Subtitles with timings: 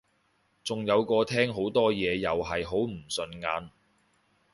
[0.63, 3.69] 仲有個廳好多嘢又係好唔順眼